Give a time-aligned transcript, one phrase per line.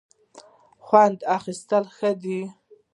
[0.85, 2.41] خوند اخیستل ښه دی.